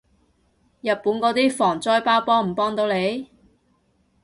[0.81, 3.27] 日本嗰啲防災包幫唔幫到你？